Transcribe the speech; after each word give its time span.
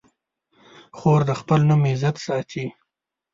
خور 0.97 1.21
د 1.29 1.31
خپل 1.39 1.59
نوم 1.69 1.81
عزت 1.91 2.15
ساتي. 2.25 2.65